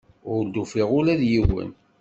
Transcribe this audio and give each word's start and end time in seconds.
Ur 0.33 0.43
d-ufiɣ 0.45 0.89
ula 0.97 1.13
d 1.21 1.23
yiwen. 1.31 1.69